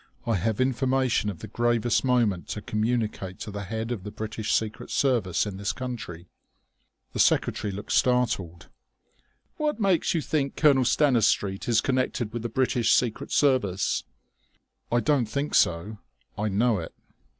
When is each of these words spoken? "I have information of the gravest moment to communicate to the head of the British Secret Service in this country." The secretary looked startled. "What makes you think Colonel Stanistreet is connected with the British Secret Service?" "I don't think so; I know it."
"I 0.25 0.33
have 0.33 0.59
information 0.59 1.29
of 1.29 1.41
the 1.41 1.47
gravest 1.47 2.03
moment 2.03 2.47
to 2.47 2.61
communicate 2.63 3.37
to 3.41 3.51
the 3.51 3.65
head 3.65 3.91
of 3.91 4.01
the 4.03 4.09
British 4.09 4.51
Secret 4.51 4.89
Service 4.89 5.45
in 5.45 5.57
this 5.57 5.71
country." 5.73 6.27
The 7.13 7.19
secretary 7.19 7.71
looked 7.71 7.91
startled. 7.91 8.67
"What 9.57 9.79
makes 9.79 10.15
you 10.15 10.21
think 10.21 10.55
Colonel 10.55 10.85
Stanistreet 10.85 11.69
is 11.69 11.81
connected 11.81 12.33
with 12.33 12.41
the 12.41 12.49
British 12.49 12.91
Secret 12.95 13.31
Service?" 13.31 14.03
"I 14.91 15.01
don't 15.01 15.27
think 15.27 15.53
so; 15.53 15.99
I 16.35 16.49
know 16.49 16.79
it." 16.79 16.95